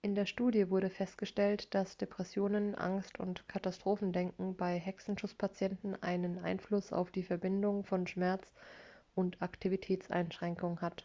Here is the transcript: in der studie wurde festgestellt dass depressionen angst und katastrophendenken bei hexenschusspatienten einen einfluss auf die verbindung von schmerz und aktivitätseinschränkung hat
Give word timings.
in 0.00 0.14
der 0.14 0.24
studie 0.24 0.70
wurde 0.70 0.88
festgestellt 0.88 1.74
dass 1.74 1.98
depressionen 1.98 2.74
angst 2.74 3.20
und 3.20 3.46
katastrophendenken 3.46 4.56
bei 4.56 4.78
hexenschusspatienten 4.78 6.02
einen 6.02 6.38
einfluss 6.38 6.90
auf 6.90 7.10
die 7.10 7.24
verbindung 7.24 7.84
von 7.84 8.06
schmerz 8.06 8.50
und 9.14 9.42
aktivitätseinschränkung 9.42 10.80
hat 10.80 11.04